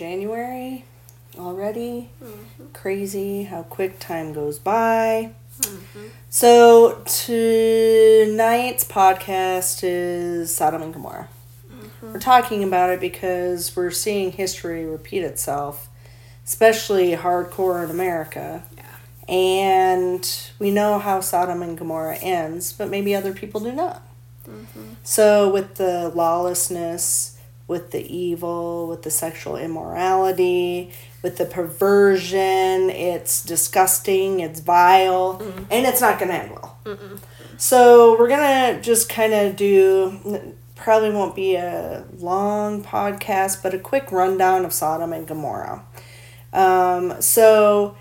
January 0.00 0.86
already. 1.38 2.08
Mm-hmm. 2.24 2.72
Crazy 2.72 3.42
how 3.42 3.64
quick 3.64 3.98
time 3.98 4.32
goes 4.32 4.58
by. 4.58 5.32
Mm-hmm. 5.60 6.06
So 6.30 7.02
tonight's 7.04 8.82
podcast 8.82 9.80
is 9.82 10.56
Sodom 10.56 10.80
and 10.80 10.94
Gomorrah. 10.94 11.28
Mm-hmm. 11.70 12.14
We're 12.14 12.18
talking 12.18 12.64
about 12.64 12.88
it 12.88 12.98
because 12.98 13.76
we're 13.76 13.90
seeing 13.90 14.32
history 14.32 14.86
repeat 14.86 15.22
itself, 15.22 15.90
especially 16.46 17.14
hardcore 17.14 17.84
in 17.84 17.90
America. 17.90 18.64
Yeah. 18.78 18.84
And 19.28 20.26
we 20.58 20.70
know 20.70 20.98
how 20.98 21.20
Sodom 21.20 21.60
and 21.60 21.76
Gomorrah 21.76 22.16
ends, 22.16 22.72
but 22.72 22.88
maybe 22.88 23.14
other 23.14 23.34
people 23.34 23.60
do 23.60 23.72
not. 23.72 24.00
So, 25.04 25.52
with 25.52 25.76
the 25.76 26.08
lawlessness, 26.08 27.36
with 27.70 27.92
the 27.92 28.04
evil, 28.12 28.88
with 28.88 29.02
the 29.02 29.10
sexual 29.10 29.56
immorality, 29.56 30.90
with 31.22 31.36
the 31.38 31.44
perversion, 31.44 32.90
it's 32.90 33.44
disgusting, 33.44 34.40
it's 34.40 34.58
vile, 34.58 35.40
and 35.70 35.86
it's 35.86 36.00
not 36.00 36.18
going 36.18 36.32
to 36.32 36.34
end 36.34 36.50
well. 36.50 36.76
So, 37.58 38.18
we're 38.18 38.26
going 38.26 38.74
to 38.74 38.82
just 38.82 39.08
kind 39.08 39.32
of 39.32 39.54
do, 39.54 40.52
probably 40.74 41.10
won't 41.10 41.36
be 41.36 41.54
a 41.54 42.04
long 42.18 42.82
podcast, 42.82 43.62
but 43.62 43.72
a 43.72 43.78
quick 43.78 44.10
rundown 44.10 44.64
of 44.64 44.72
Sodom 44.72 45.12
and 45.12 45.28
Gomorrah. 45.28 45.84
Um, 46.52 47.22
so, 47.22 47.96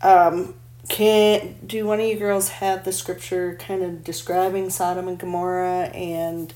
um, 0.00 0.54
can 0.88 1.56
do 1.66 1.84
one 1.84 2.00
of 2.00 2.06
you 2.06 2.16
girls 2.16 2.48
have 2.48 2.84
the 2.84 2.92
scripture 2.92 3.54
kind 3.60 3.82
of 3.82 4.02
describing 4.02 4.70
Sodom 4.70 5.08
and 5.08 5.18
Gomorrah 5.18 5.90
and 5.92 6.54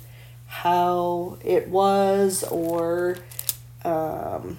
how 0.63 1.37
it 1.45 1.69
was, 1.69 2.45
or 2.45 3.17
um, 3.85 4.57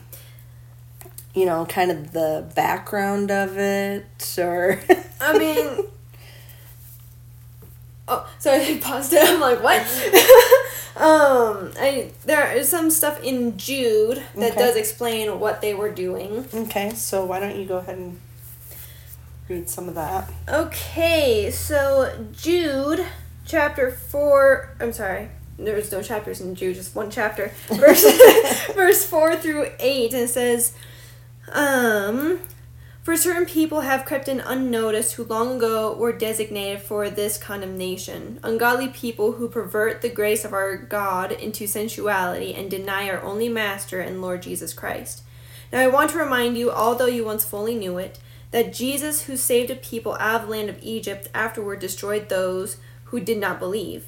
you 1.33 1.45
know, 1.45 1.65
kind 1.65 1.89
of 1.89 2.11
the 2.11 2.45
background 2.55 3.31
of 3.31 3.57
it, 3.57 4.35
or 4.37 4.79
I 5.21 5.39
mean, 5.39 5.67
oh, 8.09 8.29
sorry, 8.39 8.75
I 8.75 8.77
paused 8.77 9.13
it. 9.13 9.21
I'm 9.23 9.39
like, 9.39 9.63
what? 9.63 9.81
um, 10.97 11.71
I 11.79 12.11
there 12.25 12.51
is 12.55 12.69
some 12.69 12.91
stuff 12.91 13.23
in 13.23 13.57
Jude 13.57 14.21
that 14.35 14.51
Okay. 14.51 14.59
does 14.59 14.75
explain 14.75 15.39
what 15.39 15.61
they 15.61 15.73
were 15.73 15.89
doing. 15.91 16.45
okay. 16.53 16.89
So 16.91 17.23
why 17.25 17.39
don't 17.39 17.55
you 17.57 17.65
go 17.65 17.77
ahead 17.77 17.97
and 17.97 18.19
read 19.49 19.69
some 19.69 19.87
of 19.87 19.95
that? 19.95 20.29
Okay, 20.49 21.49
so 21.51 22.27
Jude 22.33 23.05
chapter 23.45 23.91
four. 23.91 24.75
I'm 24.79 24.91
sorry. 24.93 25.29
There's 25.57 25.91
no 25.91 26.01
chapters 26.01 26.41
in 26.41 26.55
Jude, 26.55 26.75
just 26.75 26.95
one 26.95 27.09
chapter. 27.09 27.51
Verse 27.67 28.05
verse 28.73 29.05
four 29.05 29.35
through 29.35 29.71
eight, 29.79 30.13
and 30.13 30.23
it 30.23 30.29
says, 30.29 30.73
um, 31.51 32.39
for 33.05 33.15
certain 33.15 33.45
people 33.45 33.81
have 33.81 34.03
crept 34.03 34.27
in 34.27 34.39
unnoticed 34.39 35.13
who 35.13 35.25
long 35.25 35.57
ago 35.57 35.93
were 35.95 36.11
designated 36.11 36.81
for 36.81 37.07
this 37.07 37.37
condemnation. 37.37 38.39
Ungodly 38.41 38.87
people 38.87 39.33
who 39.33 39.47
pervert 39.47 40.01
the 40.01 40.09
grace 40.09 40.43
of 40.43 40.53
our 40.53 40.75
God 40.75 41.31
into 41.31 41.67
sensuality 41.67 42.55
and 42.55 42.67
deny 42.67 43.07
our 43.07 43.21
only 43.21 43.47
Master 43.47 43.99
and 43.99 44.23
Lord 44.23 44.41
Jesus 44.41 44.73
Christ. 44.73 45.21
Now 45.71 45.81
I 45.81 45.87
want 45.87 46.11
to 46.11 46.17
remind 46.17 46.57
you, 46.57 46.71
although 46.71 47.05
you 47.05 47.23
once 47.23 47.45
fully 47.45 47.75
knew 47.75 47.99
it, 47.99 48.17
that 48.49 48.73
Jesus, 48.73 49.23
who 49.23 49.37
saved 49.37 49.69
a 49.69 49.75
people 49.75 50.15
out 50.19 50.41
of 50.41 50.47
the 50.47 50.51
land 50.51 50.69
of 50.69 50.79
Egypt, 50.81 51.29
afterward 51.33 51.79
destroyed 51.79 52.29
those 52.29 52.77
who 53.05 53.19
did 53.19 53.37
not 53.37 53.59
believe, 53.59 54.07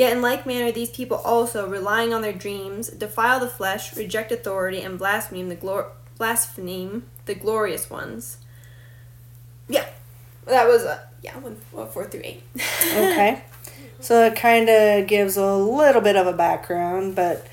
Yet 0.00 0.14
in 0.14 0.22
like 0.22 0.46
manner, 0.46 0.72
these 0.72 0.88
people 0.88 1.18
also, 1.18 1.68
relying 1.68 2.14
on 2.14 2.22
their 2.22 2.32
dreams, 2.32 2.88
defile 2.88 3.38
the 3.38 3.46
flesh, 3.46 3.94
reject 3.98 4.32
authority, 4.32 4.80
and 4.80 4.98
blaspheme 4.98 5.50
the 5.50 5.56
glor- 5.56 5.90
blaspheme 6.16 7.02
the 7.26 7.34
glorious 7.34 7.90
ones. 7.90 8.38
Yeah, 9.68 9.84
that 10.46 10.66
was 10.66 10.84
uh, 10.84 11.00
yeah 11.22 11.36
one, 11.40 11.58
one 11.70 11.86
four 11.88 12.06
through 12.06 12.22
eight. 12.24 12.42
okay. 12.94 13.42
So 14.00 14.24
it 14.24 14.36
kind 14.36 14.70
of 14.70 15.06
gives 15.06 15.36
a 15.36 15.54
little 15.54 16.00
bit 16.00 16.16
of 16.16 16.26
a 16.26 16.32
background, 16.32 17.14
but 17.14 17.46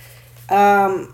um, 0.47 1.13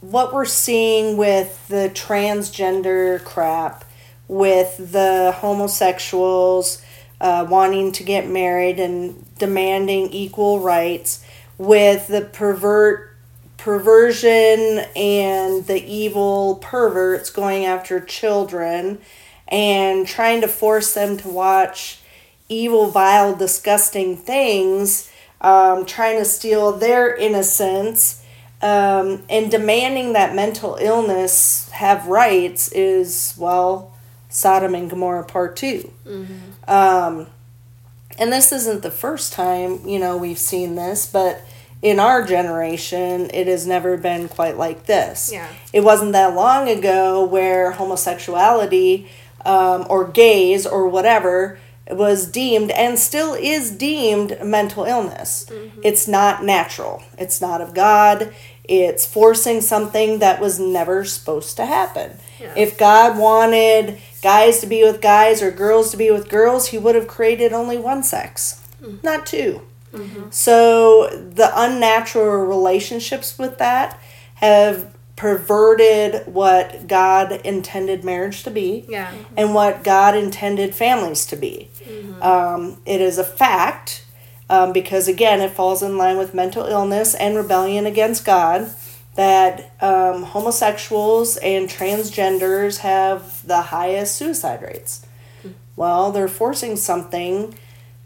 what 0.00 0.34
we're 0.34 0.44
seeing 0.44 1.16
with 1.16 1.68
the 1.68 1.92
transgender 1.94 3.22
crap, 3.22 3.84
with 4.26 4.78
the 4.90 5.32
homosexuals 5.36 6.82
uh, 7.22 7.46
wanting 7.48 7.92
to 7.92 8.02
get 8.02 8.28
married 8.28 8.78
and 8.78 9.24
demanding 9.38 10.12
equal 10.12 10.60
rights, 10.60 11.24
with 11.56 12.08
the 12.08 12.20
pervert 12.20 13.08
perversion 13.56 14.84
and 14.96 15.64
the 15.68 15.80
evil 15.86 16.56
perverts 16.56 17.30
going 17.30 17.64
after 17.64 18.00
children 18.00 18.98
and 19.46 20.04
trying 20.04 20.40
to 20.40 20.48
force 20.48 20.94
them 20.94 21.16
to 21.16 21.28
watch 21.28 22.00
evil, 22.48 22.88
vile, 22.88 23.36
disgusting 23.36 24.16
things, 24.16 25.08
um, 25.40 25.86
trying 25.86 26.18
to 26.18 26.24
steal 26.24 26.72
their 26.72 27.14
innocence, 27.14 28.24
um, 28.62 29.22
and 29.28 29.48
demanding 29.50 30.12
that 30.14 30.34
mental 30.34 30.76
illness 30.80 31.68
have 31.70 32.08
rights 32.08 32.72
is, 32.72 33.34
well, 33.38 33.91
Sodom 34.32 34.74
and 34.74 34.88
Gomorrah 34.90 35.24
Part 35.24 35.56
2. 35.56 35.92
Um, 36.66 37.26
and 38.18 38.32
this 38.32 38.50
isn't 38.52 38.82
the 38.82 38.90
first 38.90 39.32
time, 39.32 39.86
you 39.86 39.98
know, 39.98 40.16
we've 40.16 40.38
seen 40.38 40.74
this, 40.74 41.06
but 41.06 41.42
in 41.82 41.98
our 41.98 42.24
generation, 42.24 43.30
it 43.34 43.46
has 43.46 43.66
never 43.66 43.96
been 43.96 44.28
quite 44.28 44.56
like 44.56 44.86
this. 44.86 45.30
Yeah. 45.32 45.48
It 45.72 45.80
wasn't 45.82 46.12
that 46.12 46.34
long 46.34 46.68
ago 46.68 47.24
where 47.24 47.72
homosexuality 47.72 49.08
um, 49.44 49.86
or 49.88 50.06
gays 50.08 50.66
or 50.66 50.88
whatever 50.88 51.58
was 51.90 52.26
deemed 52.26 52.70
and 52.70 52.98
still 52.98 53.34
is 53.34 53.70
deemed 53.70 54.38
mental 54.42 54.84
illness. 54.84 55.50
It's 55.82 56.06
not 56.06 56.44
natural. 56.44 57.02
It's 57.18 57.40
not 57.40 57.60
of 57.60 57.74
God. 57.74 58.32
It's 58.64 59.04
forcing 59.04 59.60
something 59.60 60.20
that 60.20 60.40
was 60.40 60.60
never 60.60 61.04
supposed 61.04 61.56
to 61.56 61.66
happen. 61.66 62.16
Yeah. 62.40 62.54
If 62.56 62.78
God 62.78 63.18
wanted 63.18 63.98
guys 64.22 64.60
to 64.60 64.66
be 64.66 64.82
with 64.82 65.00
guys 65.00 65.42
or 65.42 65.50
girls 65.50 65.90
to 65.90 65.96
be 65.96 66.10
with 66.10 66.28
girls, 66.28 66.68
he 66.68 66.78
would 66.78 66.94
have 66.94 67.08
created 67.08 67.52
only 67.52 67.76
one 67.76 68.02
sex, 68.02 68.66
not 69.02 69.26
2 69.26 69.60
So 70.30 71.08
the 71.10 71.50
unnatural 71.54 72.46
relationships 72.46 73.38
with 73.38 73.58
that 73.58 74.00
have 74.36 74.94
perverted 75.16 76.26
what 76.26 76.86
God 76.88 77.32
intended 77.44 78.02
marriage 78.04 78.42
to 78.44 78.50
be 78.50 78.84
Yeah. 78.88 79.10
and 79.36 79.54
what 79.54 79.84
God 79.84 80.16
intended 80.16 80.74
families 80.74 81.26
to 81.26 81.36
be. 81.36 81.68
Um, 82.20 82.78
it 82.86 83.00
is 83.00 83.18
a 83.18 83.24
fact 83.24 84.04
um, 84.48 84.72
because, 84.72 85.08
again, 85.08 85.40
it 85.40 85.50
falls 85.52 85.82
in 85.82 85.96
line 85.98 86.16
with 86.18 86.34
mental 86.34 86.64
illness 86.66 87.14
and 87.14 87.36
rebellion 87.36 87.86
against 87.86 88.24
God 88.24 88.70
that 89.14 89.72
um, 89.80 90.22
homosexuals 90.22 91.36
and 91.38 91.68
transgenders 91.68 92.78
have 92.78 93.46
the 93.46 93.60
highest 93.62 94.16
suicide 94.16 94.62
rates. 94.62 95.04
Well, 95.76 96.12
they're 96.12 96.28
forcing 96.28 96.76
something 96.76 97.54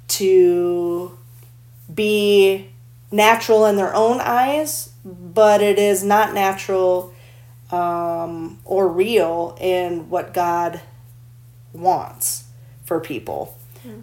to 0.08 1.16
be 1.92 2.70
natural 3.12 3.66
in 3.66 3.76
their 3.76 3.94
own 3.94 4.20
eyes, 4.20 4.90
but 5.04 5.62
it 5.62 5.78
is 5.78 6.02
not 6.02 6.34
natural 6.34 7.12
um, 7.70 8.58
or 8.64 8.88
real 8.88 9.56
in 9.60 10.08
what 10.10 10.32
God 10.34 10.80
wants 11.72 12.44
for 12.84 13.00
people. 13.00 13.56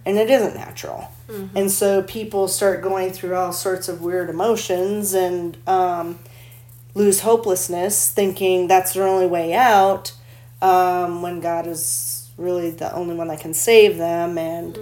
And 0.06 0.18
it 0.18 0.30
isn't 0.30 0.56
natural. 0.56 1.10
And 1.56 1.70
so 1.70 2.04
people 2.04 2.48
start 2.48 2.82
going 2.82 3.12
through 3.12 3.36
all 3.36 3.52
sorts 3.52 3.90
of 3.90 4.02
weird 4.02 4.30
emotions 4.30 5.14
and 5.14 5.58
um, 5.68 6.20
lose 6.96 7.22
hopelessness, 7.22 8.10
thinking 8.10 8.68
that's 8.68 8.94
their 8.94 9.08
only 9.08 9.28
way 9.28 9.54
out 9.54 10.14
um, 10.62 11.22
when 11.22 11.40
God 11.40 11.68
is 11.68 12.30
really 12.38 12.70
the 12.72 12.94
only 12.94 13.16
one 13.16 13.28
that 13.28 13.40
can 13.40 13.54
save 13.54 13.98
them. 13.98 14.38
And 14.38 14.78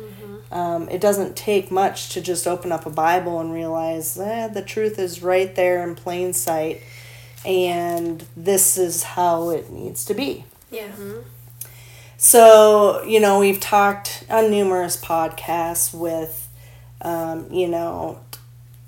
um, 0.52 0.90
it 0.90 1.00
doesn't 1.00 1.36
take 1.36 1.72
much 1.72 2.10
to 2.10 2.22
just 2.22 2.48
open 2.48 2.72
up 2.72 2.86
a 2.86 2.90
Bible 2.90 3.40
and 3.40 3.54
realize 3.54 4.18
eh, 4.18 4.48
the 4.48 4.62
truth 4.62 5.00
is 5.00 5.22
right 5.22 5.54
there 5.56 5.84
in 5.88 5.96
plain 5.96 6.34
sight. 6.34 6.82
And 7.46 8.26
this 8.38 8.78
is 8.78 9.04
how 9.04 9.50
it 9.50 9.72
needs 9.72 10.06
to 10.06 10.14
be. 10.14 10.46
Yeah. 10.70 10.92
So, 12.18 13.04
you 13.04 13.20
know, 13.20 13.40
we've 13.40 13.60
talked 13.60 14.26
on 14.30 14.52
numerous 14.52 14.96
podcasts 14.96 15.92
with, 15.92 16.50
um, 17.02 17.48
you 17.52 17.68
know, 17.68 18.20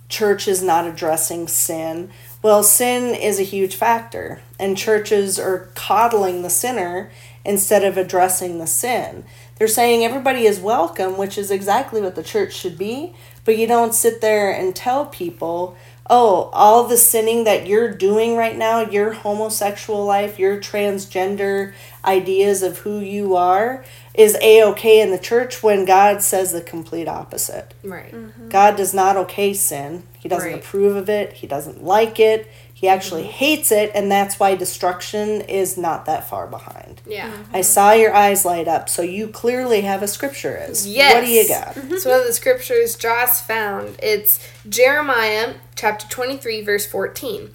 churches 0.07 0.61
not 0.61 0.85
addressing 0.85 1.47
sin. 1.47 2.11
Well, 2.43 2.61
sin 2.61 3.15
is 3.15 3.39
a 3.39 3.43
huge 3.43 3.73
factor, 3.75 4.41
and 4.59 4.77
churches 4.77 5.39
are 5.39 5.69
coddling 5.75 6.41
the 6.41 6.49
sinner 6.49 7.09
instead 7.45 7.85
of 7.85 7.95
addressing 7.95 8.59
the 8.59 8.67
sin. 8.67 9.23
They're 9.55 9.69
saying 9.69 10.03
everybody 10.03 10.45
is 10.45 10.59
welcome, 10.59 11.17
which 11.17 11.37
is 11.37 11.51
exactly 11.51 12.01
what 12.01 12.15
the 12.15 12.21
church 12.21 12.51
should 12.51 12.77
be, 12.77 13.13
but 13.45 13.57
you 13.57 13.65
don't 13.65 13.93
sit 13.93 14.19
there 14.19 14.51
and 14.51 14.75
tell 14.75 15.05
people, 15.05 15.77
oh, 16.09 16.49
all 16.53 16.83
the 16.85 16.97
sinning 16.97 17.45
that 17.45 17.65
you're 17.65 17.91
doing 17.91 18.35
right 18.35 18.57
now, 18.57 18.81
your 18.81 19.13
homosexual 19.13 20.05
life, 20.05 20.37
your 20.37 20.57
transgender 20.59 21.73
ideas 22.03 22.61
of 22.61 22.79
who 22.79 22.99
you 22.99 23.35
are, 23.35 23.85
is 24.13 24.37
a 24.41 24.63
okay 24.63 25.01
in 25.01 25.11
the 25.11 25.17
church 25.17 25.63
when 25.63 25.85
God 25.85 26.21
says 26.21 26.51
the 26.51 26.61
complete 26.61 27.07
opposite. 27.07 27.73
Right. 27.83 28.13
Mm-hmm. 28.13 28.49
God 28.49 28.75
does 28.75 28.93
not 28.93 29.15
okay 29.17 29.53
sin. 29.53 30.03
He 30.19 30.29
doesn't 30.29 30.49
Right. 30.51 30.59
approve 30.59 30.95
of 30.95 31.09
it. 31.09 31.33
He 31.33 31.47
doesn't 31.47 31.83
like 31.83 32.19
it. 32.19 32.47
He 32.83 32.89
actually 32.89 33.21
mm-hmm. 33.21 33.31
hates 33.31 33.71
it, 33.71 33.91
and 33.95 34.11
that's 34.11 34.41
why 34.41 34.55
destruction 34.55 35.39
is 35.39 35.77
not 35.77 36.05
that 36.07 36.27
far 36.29 36.47
behind. 36.47 37.01
Yeah. 37.07 37.31
Mm-hmm. 37.31 37.55
I 37.55 37.61
saw 37.61 37.93
your 37.93 38.13
eyes 38.13 38.43
light 38.43 38.67
up, 38.67 38.89
so 38.89 39.01
you 39.01 39.29
clearly 39.29 39.79
have 39.83 40.03
a 40.03 40.07
scripture 40.09 40.57
is. 40.57 40.85
Yes. 40.85 41.13
What 41.13 41.25
do 41.25 41.31
you 41.31 41.47
got? 41.47 41.75
Mm-hmm. 41.75 41.95
So 41.99 42.09
one 42.09 42.19
of 42.19 42.27
the 42.27 42.33
scriptures 42.33 42.97
Joss 42.97 43.39
found, 43.39 43.95
it's 44.03 44.45
Jeremiah 44.67 45.53
chapter 45.75 46.09
23 46.09 46.61
verse 46.61 46.85
14. 46.85 47.51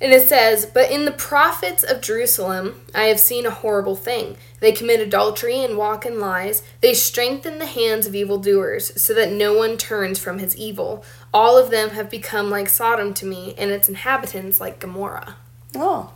And 0.00 0.12
it 0.12 0.26
says, 0.26 0.64
But 0.64 0.90
in 0.90 1.04
the 1.04 1.12
prophets 1.12 1.84
of 1.84 2.00
Jerusalem 2.00 2.80
I 2.94 3.04
have 3.04 3.20
seen 3.20 3.44
a 3.44 3.50
horrible 3.50 3.94
thing. 3.94 4.38
They 4.60 4.72
commit 4.72 5.00
adultery 5.00 5.62
and 5.62 5.76
walk 5.76 6.06
in 6.06 6.18
lies. 6.18 6.62
They 6.80 6.94
strengthen 6.94 7.58
the 7.58 7.66
hands 7.66 8.06
of 8.06 8.14
evildoers, 8.14 9.02
so 9.02 9.12
that 9.12 9.32
no 9.32 9.52
one 9.52 9.76
turns 9.76 10.18
from 10.18 10.38
his 10.38 10.56
evil. 10.56 11.04
All 11.34 11.56
of 11.56 11.70
them 11.70 11.90
have 11.90 12.10
become 12.10 12.50
like 12.50 12.68
Sodom 12.68 13.14
to 13.14 13.26
me, 13.26 13.54
and 13.56 13.70
its 13.70 13.88
inhabitants 13.88 14.60
like 14.60 14.78
Gomorrah. 14.78 15.36
Oh. 15.74 16.12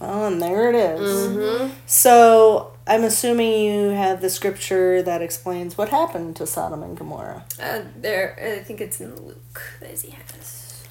Well, 0.00 0.26
and 0.26 0.42
there 0.42 0.70
it 0.70 0.74
is. 0.74 1.72
So 1.86 2.72
I'm 2.86 3.04
assuming 3.04 3.64
you 3.64 3.88
have 3.90 4.20
the 4.20 4.28
scripture 4.28 5.02
that 5.02 5.22
explains 5.22 5.78
what 5.78 5.88
happened 5.88 6.36
to 6.36 6.46
Sodom 6.46 6.82
and 6.82 6.96
Gomorrah. 6.96 7.44
Uh, 7.60 7.82
there, 7.96 8.58
I 8.58 8.62
think 8.62 8.80
it's 8.80 9.00
in 9.00 9.14
Luke. 9.24 9.62
Does 9.80 10.02
he 10.02 10.14
this? 10.32 10.84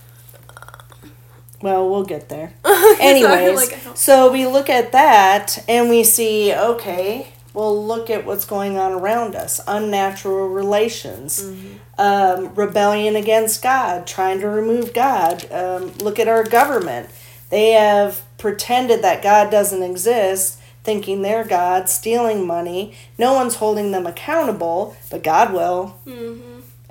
Well, 1.61 1.89
we'll 1.89 2.03
get 2.03 2.29
there. 2.29 2.53
Anyways, 2.99 3.55
like, 3.55 3.79
so 3.95 4.31
we 4.31 4.47
look 4.47 4.69
at 4.69 4.91
that 4.91 5.63
and 5.69 5.89
we 5.89 6.03
see, 6.03 6.53
okay, 6.53 7.27
well, 7.53 7.85
look 7.85 8.09
at 8.09 8.25
what's 8.25 8.43
going 8.45 8.77
on 8.77 8.91
around 8.91 9.35
us 9.35 9.61
unnatural 9.67 10.49
relations, 10.49 11.53
um, 11.97 12.53
rebellion 12.55 13.15
against 13.15 13.61
God, 13.61 14.07
trying 14.07 14.39
to 14.41 14.47
remove 14.47 14.93
God. 14.93 15.51
Um, 15.51 15.93
look 15.97 16.19
at 16.19 16.27
our 16.27 16.43
government. 16.43 17.09
They 17.49 17.71
have 17.71 18.23
pretended 18.37 19.03
that 19.03 19.21
God 19.21 19.51
doesn't 19.51 19.83
exist, 19.83 20.59
thinking 20.83 21.21
they're 21.21 21.45
God, 21.45 21.87
stealing 21.87 22.47
money. 22.47 22.95
No 23.17 23.33
one's 23.33 23.55
holding 23.55 23.91
them 23.91 24.07
accountable, 24.07 24.95
but 25.11 25.23
God 25.23 25.53
will 25.53 25.99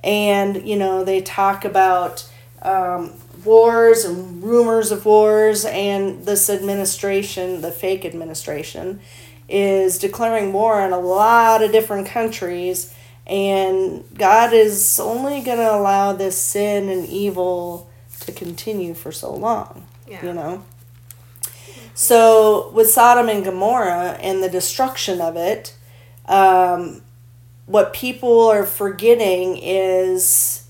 and 0.04 0.66
you 0.66 0.76
know 0.76 1.04
they 1.04 1.20
talk 1.20 1.64
about 1.64 2.28
um, 2.62 3.12
wars 3.44 4.04
and 4.04 4.42
rumors 4.42 4.90
of 4.90 5.04
wars 5.04 5.64
and 5.64 6.24
this 6.24 6.48
administration 6.50 7.60
the 7.60 7.72
fake 7.72 8.04
administration 8.04 9.00
is 9.48 9.98
declaring 9.98 10.52
war 10.52 10.80
on 10.80 10.92
a 10.92 10.98
lot 10.98 11.62
of 11.62 11.72
different 11.72 12.06
countries 12.06 12.94
and 13.26 14.04
god 14.16 14.52
is 14.52 14.98
only 15.00 15.40
going 15.40 15.58
to 15.58 15.74
allow 15.74 16.12
this 16.12 16.36
sin 16.36 16.88
and 16.88 17.06
evil 17.06 17.88
to 18.20 18.32
continue 18.32 18.94
for 18.94 19.12
so 19.12 19.32
long 19.34 19.86
Yeah. 20.08 20.24
you 20.26 20.32
know 20.32 20.64
so 21.94 22.70
with 22.70 22.90
sodom 22.90 23.28
and 23.28 23.44
gomorrah 23.44 24.18
and 24.20 24.42
the 24.42 24.48
destruction 24.48 25.20
of 25.20 25.36
it 25.36 25.74
um, 26.26 27.02
what 27.66 27.92
people 27.92 28.48
are 28.48 28.64
forgetting 28.64 29.58
is 29.60 30.66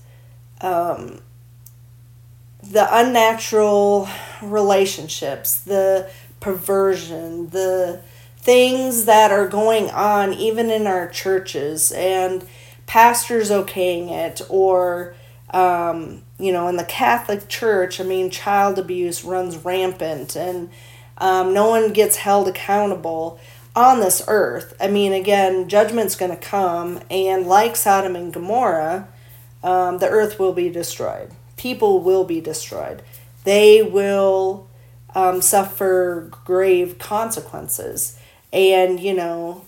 um, 0.61 1.19
the 2.63 2.87
unnatural 2.95 4.07
relationships, 4.41 5.59
the 5.61 6.09
perversion, 6.39 7.49
the 7.49 8.01
things 8.43 9.05
that 9.05 9.31
are 9.31 9.47
going 9.47 9.89
on 9.91 10.33
even 10.33 10.69
in 10.69 10.85
our 10.85 11.07
churches, 11.07 11.91
and 11.93 12.45
pastors 12.85 13.49
okaying 13.49 14.11
it, 14.11 14.41
or 14.49 15.15
um, 15.51 16.23
you 16.39 16.51
know, 16.51 16.67
in 16.67 16.75
the 16.77 16.83
Catholic 16.83 17.47
Church, 17.47 18.01
I 18.01 18.03
mean, 18.03 18.29
child 18.29 18.77
abuse 18.77 19.23
runs 19.23 19.55
rampant, 19.57 20.35
and 20.35 20.69
um, 21.19 21.53
no 21.53 21.69
one 21.69 21.93
gets 21.93 22.17
held 22.17 22.47
accountable 22.47 23.39
on 23.75 23.99
this 23.99 24.23
earth. 24.27 24.75
I 24.79 24.87
mean, 24.87 25.13
again, 25.13 25.69
judgment's 25.69 26.15
going 26.15 26.31
to 26.31 26.37
come, 26.37 26.99
and 27.09 27.47
like 27.47 27.75
Sodom 27.75 28.15
and 28.15 28.33
Gomorrah, 28.33 29.07
um, 29.63 29.99
the 29.99 30.09
earth 30.09 30.37
will 30.37 30.53
be 30.53 30.69
destroyed. 30.69 31.31
People 31.55 32.01
will 32.01 32.25
be 32.25 32.41
destroyed. 32.41 33.01
They 33.45 33.81
will 33.81 34.67
um, 35.15 35.41
suffer 35.41 36.29
grave 36.43 36.97
consequences. 36.99 38.19
And, 38.53 38.99
you 38.99 39.13
know, 39.13 39.65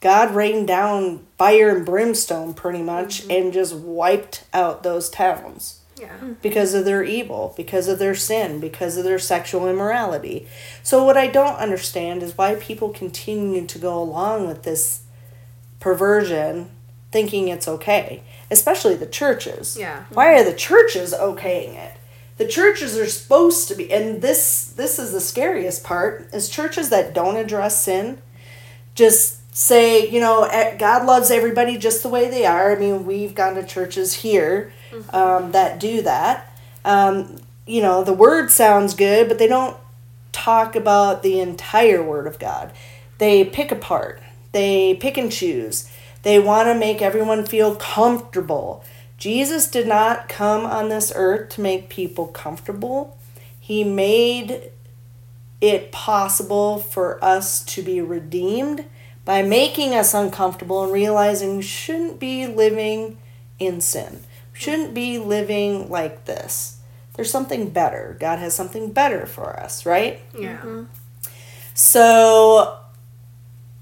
God 0.00 0.34
rained 0.34 0.66
down 0.66 1.26
fire 1.36 1.76
and 1.76 1.84
brimstone 1.84 2.54
pretty 2.54 2.82
much 2.82 3.20
mm-hmm. 3.20 3.30
and 3.30 3.52
just 3.52 3.74
wiped 3.74 4.44
out 4.52 4.82
those 4.82 5.10
towns 5.10 5.80
Yeah. 5.98 6.16
because 6.40 6.72
of 6.72 6.86
their 6.86 7.04
evil, 7.04 7.52
because 7.56 7.86
of 7.86 7.98
their 7.98 8.14
sin, 8.14 8.60
because 8.60 8.96
of 8.96 9.04
their 9.04 9.18
sexual 9.18 9.68
immorality. 9.68 10.48
So, 10.82 11.04
what 11.04 11.18
I 11.18 11.26
don't 11.26 11.56
understand 11.56 12.22
is 12.22 12.36
why 12.38 12.54
people 12.54 12.88
continue 12.88 13.66
to 13.66 13.78
go 13.78 14.00
along 14.02 14.48
with 14.48 14.62
this 14.62 15.02
perversion 15.80 16.70
thinking 17.12 17.48
it's 17.48 17.68
okay, 17.68 18.22
especially 18.50 18.94
the 18.94 19.06
churches. 19.06 19.76
Yeah. 19.78 20.04
Why 20.10 20.32
are 20.32 20.44
the 20.44 20.54
churches 20.54 21.12
okaying 21.12 21.74
it? 21.74 21.92
The 22.40 22.48
churches 22.48 22.96
are 22.96 23.06
supposed 23.06 23.68
to 23.68 23.74
be 23.74 23.92
and 23.92 24.22
this 24.22 24.64
this 24.64 24.98
is 24.98 25.12
the 25.12 25.20
scariest 25.20 25.84
part 25.84 26.28
is 26.32 26.48
churches 26.48 26.88
that 26.88 27.12
don't 27.12 27.36
address 27.36 27.84
sin 27.84 28.22
just 28.94 29.40
say, 29.54 30.08
you 30.08 30.20
know, 30.20 30.48
God 30.78 31.06
loves 31.06 31.30
everybody 31.30 31.76
just 31.76 32.02
the 32.02 32.08
way 32.08 32.30
they 32.30 32.46
are. 32.46 32.74
I 32.74 32.78
mean, 32.78 33.04
we've 33.04 33.34
gone 33.34 33.54
to 33.56 33.64
churches 33.64 34.14
here 34.14 34.72
um, 35.12 35.52
that 35.52 35.80
do 35.80 36.02
that. 36.02 36.56
Um, 36.84 37.40
you 37.66 37.82
know, 37.82 38.02
the 38.04 38.12
word 38.12 38.50
sounds 38.50 38.94
good, 38.94 39.28
but 39.28 39.38
they 39.38 39.46
don't 39.46 39.76
talk 40.32 40.76
about 40.76 41.22
the 41.22 41.40
entire 41.40 42.02
word 42.02 42.26
of 42.26 42.38
God. 42.38 42.72
They 43.18 43.44
pick 43.44 43.70
apart, 43.70 44.22
they 44.52 44.94
pick 44.94 45.18
and 45.18 45.30
choose. 45.30 45.90
They 46.22 46.38
want 46.38 46.68
to 46.68 46.74
make 46.74 47.00
everyone 47.00 47.46
feel 47.46 47.76
comfortable. 47.76 48.84
Jesus 49.20 49.68
did 49.68 49.86
not 49.86 50.28
come 50.30 50.64
on 50.64 50.88
this 50.88 51.12
earth 51.14 51.50
to 51.50 51.60
make 51.60 51.90
people 51.90 52.26
comfortable. 52.26 53.18
He 53.60 53.84
made 53.84 54.72
it 55.60 55.92
possible 55.92 56.78
for 56.78 57.22
us 57.22 57.62
to 57.66 57.82
be 57.82 58.00
redeemed 58.00 58.86
by 59.26 59.42
making 59.42 59.94
us 59.94 60.14
uncomfortable 60.14 60.82
and 60.82 60.92
realizing 60.92 61.58
we 61.58 61.62
shouldn't 61.62 62.18
be 62.18 62.46
living 62.46 63.18
in 63.58 63.82
sin. 63.82 64.20
We 64.54 64.58
shouldn't 64.58 64.94
be 64.94 65.18
living 65.18 65.90
like 65.90 66.24
this. 66.24 66.78
There's 67.14 67.30
something 67.30 67.68
better. 67.68 68.16
God 68.18 68.38
has 68.38 68.54
something 68.54 68.90
better 68.90 69.26
for 69.26 69.60
us, 69.60 69.84
right? 69.84 70.20
Yeah. 70.36 70.56
Mm-hmm. 70.56 70.84
So, 71.74 72.78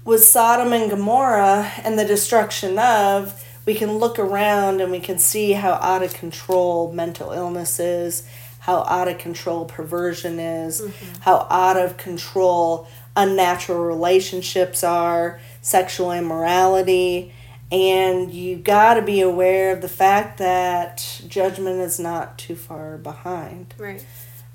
with 0.03 0.25
Sodom 0.25 0.73
and 0.73 0.89
Gomorrah 0.89 1.71
and 1.85 1.97
the 1.97 2.03
destruction 2.03 2.77
of, 2.77 3.41
we 3.65 3.75
can 3.75 3.97
look 3.97 4.17
around 4.17 4.81
and 4.81 4.91
we 4.91 4.99
can 4.99 5.19
see 5.19 5.51
how 5.51 5.73
out 5.73 6.03
of 6.03 6.13
control 6.13 6.91
mental 6.91 7.31
illness 7.31 7.79
is, 7.79 8.27
how 8.59 8.83
out 8.83 9.07
of 9.07 9.17
control 9.17 9.65
perversion 9.65 10.39
is, 10.39 10.81
mm-hmm. 10.81 11.21
how 11.21 11.47
out 11.49 11.77
of 11.77 11.97
control 11.97 12.87
unnatural 13.15 13.83
relationships 13.83 14.83
are, 14.83 15.39
sexual 15.61 16.11
immorality. 16.11 17.33
And 17.71 18.33
you 18.33 18.55
got 18.57 18.95
to 18.95 19.01
be 19.01 19.21
aware 19.21 19.73
of 19.73 19.81
the 19.81 19.89
fact 19.89 20.39
that 20.39 21.21
judgment 21.27 21.79
is 21.81 21.99
not 21.99 22.37
too 22.37 22.55
far 22.55 22.97
behind. 22.97 23.75
Right. 23.77 24.03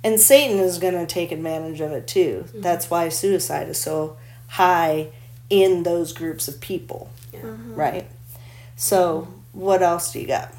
And 0.02 0.20
Satan 0.20 0.58
is 0.58 0.78
going 0.78 0.94
to 0.94 1.06
take 1.06 1.30
advantage 1.30 1.80
of 1.80 1.92
it 1.92 2.06
too. 2.06 2.44
Mm-hmm. 2.48 2.60
That's 2.60 2.90
why 2.90 3.08
suicide 3.08 3.68
is 3.68 3.80
so 3.80 4.16
high 4.48 5.08
in 5.48 5.84
those 5.84 6.12
groups 6.12 6.48
of 6.48 6.60
people. 6.60 7.10
Uh-huh. 7.32 7.46
Right? 7.74 8.06
So, 8.76 9.28
what 9.52 9.82
else 9.82 10.12
do 10.12 10.20
you 10.20 10.26
got? 10.26 10.52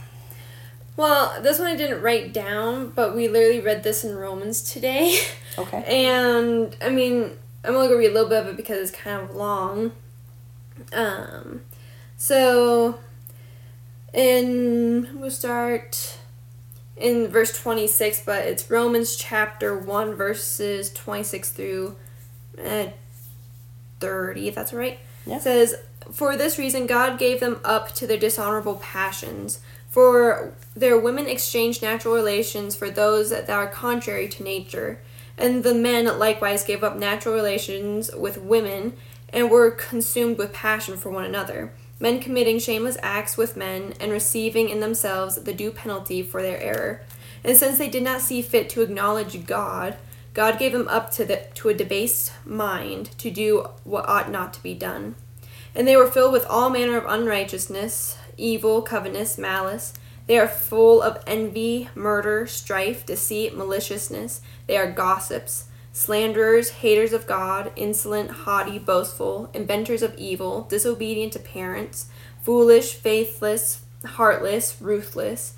Well, 0.98 1.42
this 1.42 1.60
one 1.60 1.68
I 1.68 1.76
didn't 1.76 2.02
write 2.02 2.34
down, 2.34 2.92
but 2.92 3.16
we 3.16 3.28
literally 3.28 3.60
read 3.60 3.84
this 3.84 4.04
in 4.04 4.16
Romans 4.16 4.62
today. 4.62 5.20
Okay. 5.58 5.86
And 5.88 6.76
I 6.82 6.90
mean, 6.90 7.32
I'm 7.64 7.76
only 7.76 7.88
gonna 7.88 7.98
read 7.98 8.12
a 8.12 8.14
little 8.14 8.28
bit 8.28 8.42
of 8.42 8.48
it 8.48 8.58
because 8.58 8.78
it's 8.78 8.92
kind 8.92 9.22
of 9.22 9.34
long. 9.34 9.94
Um, 10.92 11.62
so, 12.18 13.00
in 14.14 15.08
we'll 15.16 15.32
start 15.32 16.18
in 16.98 17.30
verse 17.30 17.58
26, 17.58 18.24
but 18.26 18.46
it's 18.46 18.70
Romans 18.70 19.16
chapter 19.16 19.78
1, 19.78 20.16
verses 20.16 20.92
26 20.92 21.50
through 21.52 21.96
uh, 22.62 22.88
30, 24.02 24.48
if 24.50 24.56
that's 24.56 24.74
right. 24.74 25.00
Yeah. 25.26 25.38
It 25.38 25.42
says, 25.42 25.76
For 26.12 26.38
this 26.38 26.58
reason, 26.58 26.88
God 26.88 27.18
gave 27.20 27.40
them 27.40 27.60
up 27.64 27.94
to 27.96 28.08
their 28.08 28.18
dishonorable 28.18 28.76
passions. 28.76 29.60
For 29.90 30.54
their 30.76 31.00
women 31.00 31.28
exchanged 31.28 31.82
natural 31.82 32.14
relations 32.14 32.76
for 32.76 32.90
those 32.90 33.30
that 33.30 33.50
are 33.50 33.68
contrary 33.68 34.28
to 34.30 34.44
nature. 34.44 35.00
And 35.38 35.64
the 35.64 35.74
men 35.74 36.06
likewise 36.20 36.64
gave 36.64 36.84
up 36.84 36.98
natural 36.98 37.36
relations 37.36 38.10
with 38.14 38.42
women 38.42 38.94
and 39.30 39.50
were 39.50 39.72
consumed 39.72 40.38
with 40.38 40.54
passion 40.54 40.98
for 40.98 41.10
one 41.10 41.26
another 41.26 41.72
men 42.00 42.20
committing 42.20 42.60
shameless 42.60 42.98
acts 43.02 43.38
with 43.38 43.56
men, 43.56 43.94
and 44.00 44.12
receiving 44.12 44.70
in 44.70 44.80
themselves 44.80 45.42
the 45.44 45.54
due 45.54 45.72
penalty 45.72 46.22
for 46.22 46.42
their 46.42 46.60
error. 46.60 47.02
And 47.44 47.56
since 47.56 47.78
they 47.78 47.90
did 47.90 48.04
not 48.04 48.22
see 48.22 48.42
fit 48.42 48.70
to 48.72 48.82
acknowledge 48.82 49.46
God, 49.46 49.98
God 50.34 50.60
gave 50.60 50.74
them 50.74 50.88
up 50.88 51.12
to, 51.12 51.24
the, 51.24 51.44
to 51.56 51.70
a 51.70 51.74
debased 51.74 52.34
mind 52.46 53.12
to 53.20 53.32
do 53.32 53.70
what 53.84 54.08
ought 54.10 54.30
not 54.30 54.54
to 54.56 54.64
be 54.64 54.74
done. 54.74 55.16
And 55.76 55.88
they 55.88 55.98
were 55.98 56.08
filled 56.08 56.32
with 56.32 56.46
all 56.46 56.70
manner 56.70 56.98
of 56.98 57.06
unrighteousness, 57.06 58.18
evil, 58.38 58.82
covetousness, 58.82 59.38
malice. 59.38 59.94
They 60.28 60.40
are 60.40 60.48
full 60.48 61.02
of 61.02 61.22
envy, 61.28 61.90
murder, 61.94 62.48
strife, 62.48 63.06
deceit, 63.06 63.56
maliciousness. 63.56 64.42
They 64.68 64.78
are 64.78 64.92
gossips 64.92 65.66
slanderers, 65.96 66.72
haters 66.72 67.14
of 67.14 67.26
God, 67.26 67.72
insolent, 67.78 68.30
haughty, 68.30 68.78
boastful, 68.78 69.50
inventors 69.54 70.02
of 70.02 70.14
evil, 70.18 70.64
disobedient 70.64 71.32
to 71.32 71.40
parents, 71.40 72.08
foolish, 72.44 72.96
faithless, 72.96 73.86
heartless, 74.04 74.76
ruthless. 74.82 75.54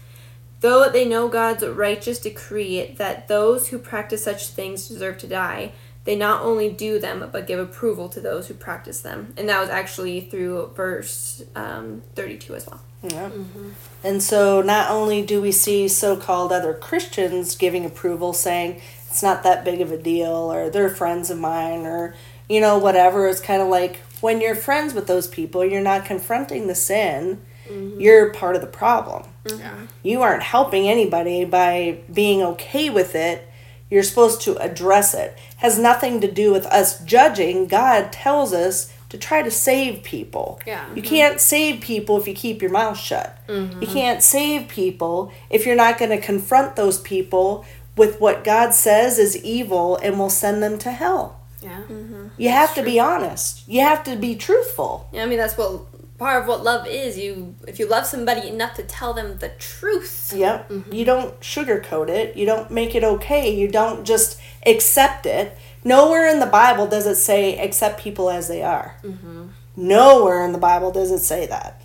Though 0.60 0.90
they 0.90 1.06
know 1.06 1.28
God's 1.28 1.66
righteous 1.66 2.20
decree 2.20 2.94
that 3.00 3.28
those 3.28 3.70
who 3.70 3.80
practice 3.80 4.24
such 4.24 4.50
things 4.50 4.88
deserve 4.88 5.18
to 5.20 5.28
die, 5.28 5.72
they 6.08 6.16
not 6.16 6.42
only 6.42 6.70
do 6.70 7.00
them, 7.00 7.28
but 7.34 7.46
give 7.48 7.60
approval 7.60 8.08
to 8.08 8.22
those 8.22 8.48
who 8.48 8.54
practice 8.54 9.02
them. 9.02 9.34
And 9.36 9.50
that 9.50 9.60
was 9.60 9.70
actually 9.70 10.22
through 10.22 10.72
verse 10.74 11.44
um, 11.54 12.02
32 12.16 12.56
as 12.56 12.66
well. 12.66 12.80
Yeah. 13.04 13.30
Mm-hmm. 13.30 13.72
And 14.06 14.24
so 14.24 14.62
not 14.62 14.90
only 14.90 15.22
do 15.22 15.42
we 15.42 15.52
see 15.52 15.90
so 15.90 16.16
called 16.16 16.54
other 16.54 16.74
Christians 16.74 17.58
giving 17.58 17.86
approval, 17.86 18.32
saying, 18.32 18.80
it's 19.10 19.22
not 19.22 19.44
that 19.44 19.66
big 19.66 19.82
of 19.82 19.92
a 19.92 19.98
deal 19.98 20.32
or 20.32 20.70
they're 20.70 20.90
friends 20.90 21.30
of 21.30 21.40
mine 21.40 21.86
or 21.86 22.16
you 22.48 22.62
know 22.62 22.78
whatever 22.78 23.28
it's 23.28 23.42
kind 23.42 23.62
of 23.62 23.68
like 23.68 23.98
when 24.22 24.40
you're 24.40 24.54
friends 24.54 24.94
with 24.94 25.08
those 25.08 25.28
people 25.28 25.66
you're 25.66 25.82
not 25.82 26.06
confronting 26.06 26.68
the 26.68 26.76
sin 26.76 27.42
mm-hmm. 27.68 28.00
you're 28.00 28.32
part 28.32 28.56
of 28.56 28.62
the 28.62 28.68
problem 28.68 29.24
mm-hmm. 29.46 29.86
you 30.04 30.22
aren't 30.22 30.44
helping 30.44 30.88
anybody 30.88 31.46
by 31.46 31.98
being 32.14 32.44
okay 32.44 32.90
with 32.92 33.16
it 33.16 33.47
you're 33.90 34.04
supposed 34.04 34.42
to 34.42 34.58
address 34.58 35.14
it. 35.14 35.38
it 35.38 35.38
has 35.58 35.80
nothing 35.80 36.22
to 36.22 36.32
do 36.32 36.52
with 36.52 36.66
us 36.68 37.00
judging 37.04 37.68
god 37.68 38.12
tells 38.12 38.54
us 38.54 38.94
to 39.10 39.18
try 39.18 39.42
to 39.42 39.52
save 39.52 40.04
people. 40.04 40.60
Yeah. 40.66 40.86
You 40.94 41.02
can't 41.02 41.40
save 41.40 41.82
people 41.82 42.18
if 42.18 42.28
you 42.28 42.34
keep 42.34 42.62
your 42.62 42.72
mouth 42.72 42.98
shut. 42.98 43.38
Mm-hmm. 43.48 43.82
You 43.82 43.88
can't 43.88 44.22
save 44.22 44.68
people 44.68 45.32
if 45.50 45.66
you're 45.66 45.76
not 45.76 45.98
going 45.98 46.12
to 46.12 46.20
confront 46.20 46.76
those 46.76 47.00
people 47.00 47.66
with 47.96 48.20
what 48.20 48.44
God 48.44 48.74
says 48.74 49.18
is 49.18 49.42
evil 49.44 49.98
and 49.98 50.20
will 50.20 50.30
send 50.30 50.62
them 50.62 50.78
to 50.80 50.92
hell. 50.92 51.40
Yeah. 51.62 51.82
Mm-hmm. 51.90 52.28
You 52.38 52.50
have 52.50 52.76
to 52.76 52.84
be 52.84 53.00
honest. 53.00 53.68
You 53.68 53.82
have 53.82 54.04
to 54.04 54.16
be 54.16 54.36
truthful. 54.36 55.10
Yeah, 55.12 55.24
I 55.24 55.26
mean 55.26 55.40
that's 55.40 55.58
what 55.58 55.82
part 56.18 56.42
of 56.42 56.48
what 56.48 56.64
love 56.64 56.88
is. 56.88 57.18
You 57.18 57.56
if 57.68 57.80
you 57.80 57.88
love 57.88 58.06
somebody 58.06 58.48
enough 58.48 58.76
to 58.76 58.84
tell 58.84 59.14
them 59.14 59.38
the 59.38 59.50
truth. 59.50 60.34
Yep. 60.36 60.70
Mm-hmm. 60.70 60.94
You 60.94 61.06
don't 61.06 61.40
sugarcoat 61.40 62.10
it. 62.10 62.36
You 62.36 62.46
don't 62.46 62.72
make 62.72 62.96
it 62.96 63.04
okay. 63.04 63.54
You 63.54 63.68
don't 63.68 64.06
just 64.06 64.40
accept 64.66 65.26
it. 65.26 65.58
Nowhere 65.84 66.28
in 66.28 66.40
the 66.40 66.46
Bible 66.46 66.88
does 66.88 67.08
it 67.08 67.16
say 67.16 67.58
accept 67.58 68.02
people 68.02 68.30
as 68.30 68.48
they 68.48 68.62
are. 68.62 68.98
Mm-hmm. 69.04 69.48
Nowhere 69.76 70.44
in 70.44 70.52
the 70.52 70.58
Bible 70.58 70.92
does 70.92 71.12
it 71.12 71.20
say 71.20 71.46
that. 71.46 71.82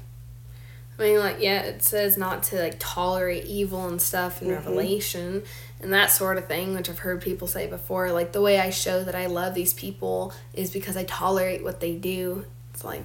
I 0.98 1.02
mean, 1.02 1.18
like, 1.18 1.36
yeah, 1.40 1.62
it 1.62 1.82
says 1.82 2.16
not 2.16 2.42
to 2.44 2.60
like 2.60 2.76
tolerate 2.78 3.44
evil 3.44 3.88
and 3.88 4.00
stuff 4.00 4.40
in 4.40 4.48
mm-hmm. 4.48 4.56
Revelation, 4.56 5.42
and 5.80 5.92
that 5.92 6.10
sort 6.10 6.38
of 6.38 6.46
thing, 6.46 6.74
which 6.74 6.88
I've 6.88 7.00
heard 7.00 7.20
people 7.20 7.48
say 7.48 7.66
before. 7.66 8.12
Like, 8.12 8.32
the 8.32 8.40
way 8.40 8.60
I 8.60 8.70
show 8.70 9.02
that 9.02 9.14
I 9.14 9.26
love 9.26 9.54
these 9.54 9.74
people 9.74 10.32
is 10.54 10.70
because 10.70 10.96
I 10.96 11.04
tolerate 11.04 11.64
what 11.64 11.80
they 11.80 11.96
do. 11.96 12.44
It's 12.72 12.84
like, 12.84 13.04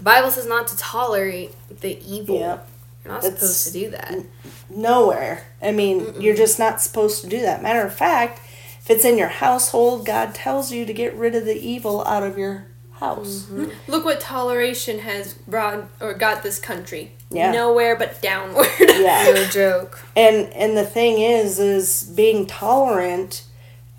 the 0.00 0.04
Bible 0.04 0.30
says 0.30 0.46
not 0.46 0.66
to 0.68 0.76
tolerate 0.78 1.54
the 1.82 1.98
evil. 2.10 2.38
Yeah. 2.40 2.58
You're 3.04 3.12
not 3.12 3.22
That's 3.22 3.34
supposed 3.34 3.66
to 3.66 3.72
do 3.72 3.90
that. 3.90 4.10
N- 4.12 4.28
nowhere. 4.70 5.44
I 5.60 5.72
mean, 5.72 6.00
Mm-mm. 6.00 6.22
you're 6.22 6.34
just 6.34 6.58
not 6.58 6.80
supposed 6.80 7.20
to 7.22 7.28
do 7.28 7.40
that. 7.42 7.62
Matter 7.62 7.82
of 7.86 7.92
fact, 7.94 8.38
if 8.80 8.88
it's 8.88 9.04
in 9.04 9.18
your 9.18 9.28
household, 9.28 10.06
God 10.06 10.34
tells 10.34 10.72
you 10.72 10.86
to 10.86 10.92
get 10.94 11.14
rid 11.14 11.34
of 11.34 11.44
the 11.44 11.54
evil 11.54 12.02
out 12.06 12.22
of 12.22 12.38
your 12.38 12.66
house. 12.92 13.44
Mm-hmm. 13.50 13.90
Look 13.90 14.06
what 14.06 14.20
toleration 14.20 15.00
has 15.00 15.34
brought 15.34 15.84
or 16.00 16.14
got 16.14 16.42
this 16.42 16.58
country. 16.58 17.12
Yeah. 17.30 17.52
Nowhere 17.52 17.94
but 17.94 18.22
downward. 18.22 18.66
Yeah. 18.80 19.32
no 19.34 19.44
joke. 19.46 20.00
And 20.16 20.46
and 20.54 20.76
the 20.78 20.84
thing 20.86 21.20
is 21.20 21.58
is 21.58 22.02
being 22.16 22.46
tolerant 22.46 23.44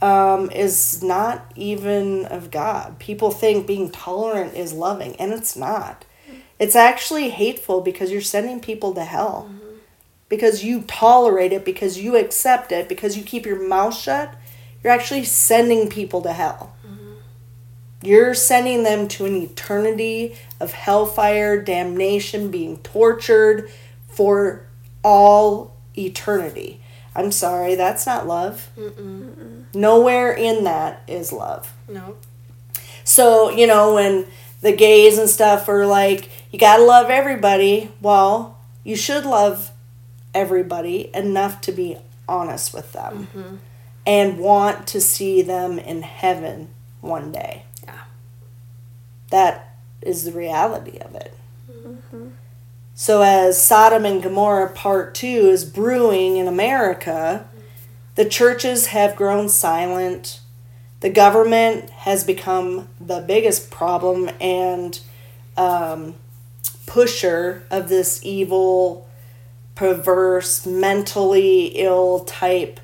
um, 0.02 0.50
is 0.52 1.04
not 1.04 1.52
even 1.56 2.26
of 2.26 2.52
God. 2.52 3.00
People 3.00 3.32
think 3.32 3.68
being 3.68 3.92
tolerant 3.92 4.56
is 4.56 4.74
loving, 4.74 5.16
and 5.18 5.32
it's 5.32 5.56
not. 5.56 6.06
It's 6.60 6.76
actually 6.76 7.30
hateful 7.30 7.82
because 7.82 8.12
you're 8.12 8.22
sending 8.22 8.60
people 8.60 8.94
to 8.94 9.04
hell. 9.04 9.50
Mm-hmm. 9.50 9.78
Because 10.30 10.64
you 10.64 10.84
tolerate 10.84 11.52
it, 11.52 11.66
because 11.66 12.00
you 12.00 12.16
accept 12.16 12.72
it, 12.72 12.88
because 12.88 13.18
you 13.18 13.24
keep 13.24 13.46
your 13.46 13.68
mouth 13.68 13.96
shut, 13.98 14.34
you're 14.84 14.94
actually 14.94 15.26
sending 15.26 15.90
people 15.90 16.22
to 16.22 16.32
hell. 16.32 16.74
You're 18.04 18.34
sending 18.34 18.82
them 18.82 19.08
to 19.10 19.26
an 19.26 19.36
eternity 19.36 20.36
of 20.60 20.72
hellfire, 20.72 21.62
damnation, 21.62 22.50
being 22.50 22.78
tortured 22.80 23.70
for 24.08 24.66
all 25.04 25.78
eternity. 25.96 26.81
I'm 27.16 27.32
sorry, 27.32 27.76
that's 27.76 28.06
not 28.06 28.28
love. 28.28 28.70
Mm-mm. 28.78 29.66
Nowhere 29.74 30.32
in 30.32 30.64
that 30.64 31.04
is 31.08 31.34
love. 31.34 31.74
No. 31.88 32.16
So, 33.04 33.50
you 33.50 33.68
know, 33.68 33.96
when 33.96 34.28
the 34.62 34.72
gays 34.72 35.18
and 35.18 35.30
stuff 35.30 35.68
are 35.68 35.86
like, 35.86 36.30
you 36.52 36.60
gotta 36.60 36.84
love 36.84 37.10
everybody, 37.10 37.92
well, 38.02 38.58
you 38.84 38.96
should 38.96 39.26
love 39.26 39.72
everybody 40.34 41.10
enough 41.14 41.62
to 41.62 41.72
be 41.72 41.98
honest 42.28 42.74
with 42.74 42.94
them 42.94 43.28
mm-hmm. 43.34 43.56
and 44.06 44.40
want 44.40 44.88
to 44.88 45.02
see 45.02 45.42
them 45.42 45.78
in 45.78 46.02
heaven 46.04 46.70
one 47.02 47.32
day. 47.32 47.64
Yeah. 47.84 48.04
That 49.30 49.76
is 50.02 50.24
the 50.24 50.32
reality 50.32 50.98
of 51.00 51.16
it. 51.16 51.34
Mm-hmm. 51.70 52.30
So, 52.94 53.22
as 53.22 53.62
Sodom 53.62 54.06
and 54.06 54.22
Gomorrah 54.22 54.70
Part 54.70 55.16
2 55.16 55.28
is 55.28 55.66
brewing 55.66 56.38
in 56.38 56.48
America, 56.48 57.48
the 58.16 58.26
churches 58.26 58.88
have 58.88 59.16
grown 59.16 59.50
silent. 59.50 60.40
The 61.00 61.10
government 61.10 61.90
has 61.90 62.24
become 62.24 62.90
the 63.00 63.22
biggest 63.22 63.72
problem 63.72 64.30
and 64.40 65.00
um, 65.58 66.16
pusher 66.86 67.64
of 67.72 67.90
this 67.90 68.24
evil, 68.24 69.10
perverse, 69.76 70.66
mentally 70.66 71.68
ill 71.68 72.20
type 72.26 72.80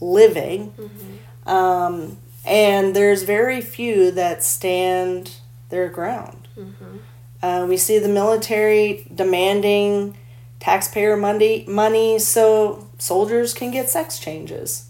living. 0.00 0.72
Mm-hmm. 0.72 1.48
Um, 1.48 2.18
and 2.44 2.96
there's 2.96 3.22
very 3.22 3.60
few 3.60 4.10
that 4.12 4.42
stand 4.42 5.36
their 5.68 5.88
ground. 5.88 6.48
Mm-hmm. 6.58 6.96
Uh, 7.44 7.66
we 7.66 7.76
see 7.76 7.98
the 7.98 8.08
military 8.08 9.06
demanding 9.14 10.16
taxpayer 10.60 11.14
money, 11.14 11.62
money 11.68 12.18
so 12.18 12.88
soldiers 12.96 13.52
can 13.52 13.70
get 13.70 13.90
sex 13.90 14.18
changes. 14.18 14.88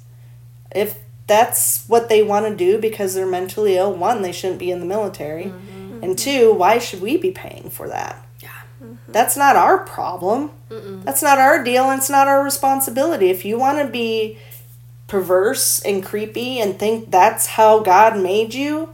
If 0.70 1.00
that's 1.26 1.84
what 1.88 2.08
they 2.08 2.22
want 2.22 2.46
to 2.46 2.54
do 2.54 2.78
because 2.78 3.14
they're 3.14 3.26
mentally 3.26 3.76
ill, 3.76 3.92
one, 3.92 4.22
they 4.22 4.30
shouldn't 4.30 4.60
be 4.60 4.70
in 4.70 4.78
the 4.78 4.86
military. 4.86 5.46
Mm-hmm. 5.46 6.04
And 6.04 6.16
two, 6.16 6.52
why 6.52 6.78
should 6.78 7.00
we 7.00 7.16
be 7.16 7.32
paying 7.32 7.70
for 7.70 7.88
that? 7.88 8.24
Yeah. 8.38 8.50
Mm-hmm. 8.80 9.10
That's 9.10 9.36
not 9.36 9.56
our 9.56 9.78
problem. 9.78 10.52
Mm-mm. 10.70 11.02
That's 11.02 11.24
not 11.24 11.38
our 11.38 11.64
deal 11.64 11.90
and 11.90 11.98
it's 11.98 12.10
not 12.10 12.28
our 12.28 12.44
responsibility. 12.44 13.30
If 13.30 13.44
you 13.44 13.58
want 13.58 13.78
to 13.78 13.88
be 13.88 14.38
perverse 15.08 15.80
and 15.80 16.04
creepy 16.04 16.60
and 16.60 16.78
think 16.78 17.10
that's 17.10 17.46
how 17.46 17.80
God 17.80 18.16
made 18.16 18.54
you, 18.54 18.93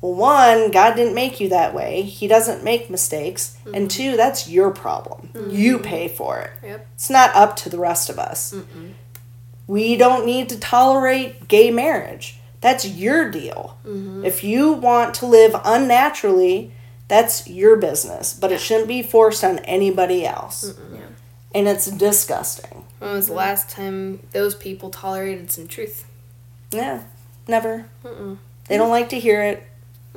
well, 0.00 0.14
one, 0.14 0.70
God 0.70 0.94
didn't 0.96 1.14
make 1.14 1.40
you 1.40 1.50
that 1.50 1.74
way. 1.74 2.02
He 2.02 2.26
doesn't 2.26 2.64
make 2.64 2.88
mistakes. 2.88 3.56
Mm-hmm. 3.60 3.74
And 3.74 3.90
two, 3.90 4.16
that's 4.16 4.48
your 4.48 4.70
problem. 4.70 5.30
Mm-hmm. 5.32 5.50
You 5.50 5.78
pay 5.78 6.08
for 6.08 6.40
it. 6.40 6.50
Yep. 6.62 6.86
It's 6.94 7.10
not 7.10 7.34
up 7.34 7.56
to 7.56 7.68
the 7.68 7.78
rest 7.78 8.08
of 8.08 8.18
us. 8.18 8.54
Mm-mm. 8.54 8.92
We 9.66 9.96
don't 9.96 10.26
need 10.26 10.48
to 10.48 10.58
tolerate 10.58 11.46
gay 11.48 11.70
marriage. 11.70 12.38
That's 12.60 12.86
your 12.86 13.30
deal. 13.30 13.78
If 14.24 14.44
you 14.44 14.72
want 14.72 15.14
to 15.16 15.26
live 15.26 15.54
unnaturally, 15.64 16.72
that's 17.08 17.48
your 17.48 17.76
business, 17.76 18.34
but 18.34 18.52
it 18.52 18.60
shouldn't 18.60 18.88
be 18.88 19.02
forced 19.02 19.42
on 19.42 19.60
anybody 19.60 20.26
else. 20.26 20.74
Yeah. 20.92 21.00
And 21.54 21.66
it's 21.66 21.86
disgusting. 21.86 22.84
When 22.98 23.12
was 23.12 23.28
the 23.28 23.32
last 23.32 23.70
time 23.70 24.20
those 24.32 24.54
people 24.54 24.90
tolerated 24.90 25.50
some 25.50 25.68
truth? 25.68 26.04
Yeah, 26.70 27.04
never. 27.48 27.86
Mm-mm. 28.04 28.38
They 28.68 28.76
don't 28.76 28.90
like 28.90 29.08
to 29.08 29.18
hear 29.18 29.42
it. 29.42 29.66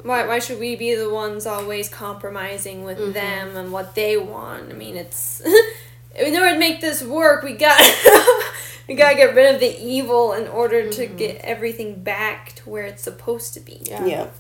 Why, 0.02 0.26
why 0.28 0.40
should 0.40 0.60
we 0.60 0.76
be 0.76 0.96
the 0.96 1.10
ones 1.10 1.46
always 1.46 1.88
compromising 1.88 2.84
with 2.84 2.98
Mhm. 2.98 3.14
them 3.14 3.56
and 3.58 3.72
what 3.72 3.96
they 3.96 4.18
want? 4.18 4.70
I 4.72 4.74
mean, 4.74 4.98
it's 4.98 5.42
in 6.16 6.36
order 6.36 6.54
to 6.54 6.60
make 6.60 6.82
this 6.82 7.04
work, 7.04 7.44
we 7.44 7.54
got 7.54 7.80
we 8.88 8.96
gotta 8.96 9.16
get 9.16 9.36
rid 9.36 9.54
of 9.54 9.60
the 9.62 9.80
evil 9.80 10.34
in 10.34 10.48
order 10.48 10.90
to 10.90 11.06
get 11.06 11.38
everything 11.42 12.02
back 12.04 12.54
to 12.56 12.70
where 12.70 12.84
it's 12.86 13.04
supposed 13.04 13.54
to 13.54 13.60
be. 13.60 13.82
Yeah. 13.84 14.06
Yep, 14.06 14.36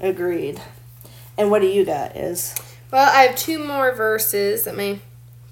agreed. 0.00 0.60
And 1.38 1.50
what 1.50 1.62
do 1.62 1.68
you 1.68 1.84
got? 1.84 2.16
Is 2.16 2.54
Well, 2.90 3.08
I 3.10 3.22
have 3.22 3.36
two 3.36 3.58
more 3.62 3.92
verses 3.92 4.64
that 4.64 4.76
may 4.76 5.00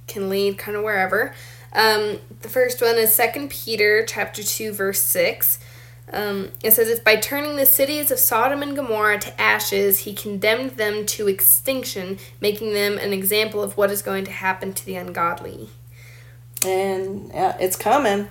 can 0.07 0.29
lead 0.29 0.59
kind 0.59 0.77
of 0.77 0.83
wherever. 0.83 1.35
Um, 1.73 2.19
the 2.43 2.49
first 2.49 2.81
one 2.83 2.97
is 2.97 3.15
Second 3.15 3.51
Peter 3.51 4.05
chapter 4.05 4.43
two 4.43 4.73
verse 4.73 5.01
six. 5.01 5.59
Um, 6.13 6.51
it 6.63 6.73
says, 6.73 6.89
"If 6.89 7.03
by 7.03 7.17
turning 7.17 7.57
the 7.57 7.67
cities 7.67 8.11
of 8.11 8.19
Sodom 8.19 8.63
and 8.63 8.77
Gomorrah 8.77 9.19
to 9.21 9.41
ashes, 9.41 10.01
he 10.01 10.13
condemned 10.15 10.73
them 10.73 11.07
to 11.07 11.29
extinction, 11.29 12.19
making 12.41 12.75
them 12.75 12.99
an 12.99 13.13
example 13.13 13.63
of 13.63 13.77
what 13.77 13.91
is 13.91 14.03
going 14.03 14.25
to 14.27 14.31
happen 14.31 14.73
to 14.75 14.85
the 14.87 14.97
ungodly." 14.97 15.71
and 16.67 17.31
yeah, 17.35 17.57
it's 17.61 17.77
coming. 17.77 18.29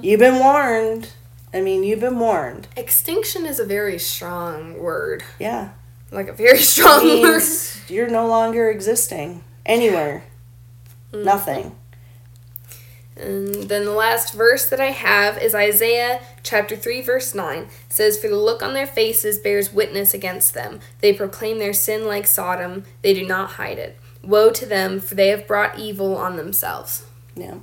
You've 0.00 0.20
been 0.20 0.38
warned. 0.38 1.10
I 1.52 1.60
mean, 1.60 1.82
you've 1.84 2.00
been 2.00 2.18
warned. 2.18 2.66
Extinction 2.76 3.44
is 3.46 3.58
a 3.58 3.64
very 3.64 3.98
strong 3.98 4.78
word, 4.78 5.22
Yeah, 5.38 5.70
like 6.10 6.28
a 6.28 6.32
very 6.32 6.58
strong 6.72 7.20
word. 7.20 7.42
you're 7.88 8.08
no 8.08 8.26
longer 8.26 8.70
existing 8.70 9.42
anywhere. 9.66 10.24
Nothing. 11.12 11.74
And 13.18 13.68
then 13.68 13.84
the 13.84 13.92
last 13.92 14.32
verse 14.32 14.66
that 14.66 14.80
I 14.80 14.92
have 14.92 15.38
is 15.38 15.54
Isaiah 15.54 16.20
chapter 16.42 16.76
3 16.76 17.02
verse 17.02 17.34
9. 17.34 17.58
It 17.62 17.70
says 17.88 18.18
for 18.18 18.28
the 18.28 18.36
look 18.36 18.62
on 18.62 18.74
their 18.74 18.86
faces 18.86 19.38
bears 19.38 19.72
witness 19.72 20.14
against 20.14 20.54
them. 20.54 20.80
They 21.00 21.12
proclaim 21.12 21.58
their 21.58 21.72
sin 21.72 22.06
like 22.06 22.26
Sodom, 22.26 22.84
they 23.02 23.14
do 23.14 23.26
not 23.26 23.52
hide 23.52 23.78
it. 23.78 23.98
Woe 24.22 24.50
to 24.50 24.66
them 24.66 25.00
for 25.00 25.14
they 25.14 25.28
have 25.28 25.46
brought 25.46 25.78
evil 25.78 26.16
on 26.16 26.36
themselves. 26.36 27.06
Yeah. 27.34 27.58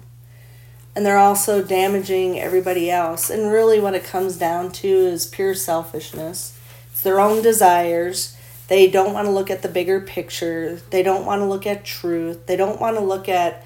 And 0.95 1.05
they're 1.05 1.17
also 1.17 1.61
damaging 1.61 2.39
everybody 2.39 2.89
else. 2.89 3.29
And 3.29 3.51
really, 3.51 3.81
what 3.81 3.95
it 3.95 4.05
comes 4.05 4.37
down 4.37 4.71
to 4.73 4.87
is 4.87 5.25
pure 5.25 5.53
selfishness. 5.53 6.57
It's 6.91 7.01
their 7.01 7.19
own 7.19 7.43
desires. 7.43 8.37
They 8.69 8.89
don't 8.89 9.13
want 9.13 9.25
to 9.25 9.31
look 9.31 9.51
at 9.51 9.61
the 9.61 9.67
bigger 9.67 9.99
picture. 9.99 10.81
They 10.91 11.03
don't 11.03 11.25
want 11.25 11.41
to 11.41 11.45
look 11.45 11.67
at 11.67 11.83
truth. 11.83 12.45
They 12.45 12.55
don't 12.55 12.79
want 12.79 12.95
to 12.95 13.03
look 13.03 13.27
at 13.27 13.64